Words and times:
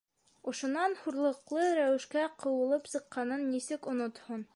Ошонан 0.51 0.95
хурлыҡлы 1.01 1.67
рәүештә 1.79 2.23
ҡыуылып 2.45 2.89
сыҡҡанын 2.95 3.45
нисек 3.51 3.91
онотһон? 3.93 4.43